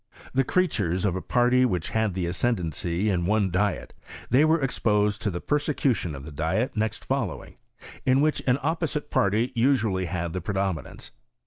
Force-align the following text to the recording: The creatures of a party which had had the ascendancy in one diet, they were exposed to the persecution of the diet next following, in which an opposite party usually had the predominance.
The 0.33 0.43
creatures 0.43 1.05
of 1.05 1.15
a 1.15 1.21
party 1.21 1.63
which 1.63 1.89
had 1.89 2.01
had 2.01 2.13
the 2.15 2.25
ascendancy 2.25 3.11
in 3.11 3.27
one 3.27 3.51
diet, 3.51 3.93
they 4.31 4.43
were 4.43 4.59
exposed 4.59 5.21
to 5.21 5.29
the 5.29 5.39
persecution 5.39 6.15
of 6.15 6.25
the 6.25 6.31
diet 6.31 6.75
next 6.75 7.05
following, 7.05 7.57
in 8.03 8.19
which 8.19 8.41
an 8.47 8.57
opposite 8.63 9.11
party 9.11 9.51
usually 9.53 10.05
had 10.05 10.33
the 10.33 10.41
predominance. 10.41 11.11